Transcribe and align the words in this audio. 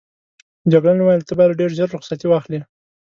جګړن 0.71 0.97
وویل 0.99 1.23
ته 1.27 1.33
باید 1.37 1.57
ډېر 1.59 1.71
ژر 1.77 1.89
رخصتي 1.95 2.27
واخلې. 2.29 2.59